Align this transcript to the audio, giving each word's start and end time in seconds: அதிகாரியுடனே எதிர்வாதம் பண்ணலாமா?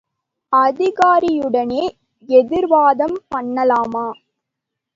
அதிகாரியுடனே 0.53 1.83
எதிர்வாதம் 2.29 3.17
பண்ணலாமா? 3.29 4.07